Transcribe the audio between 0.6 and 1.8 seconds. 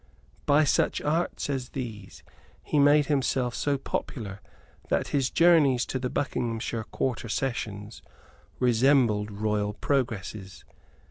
such arts as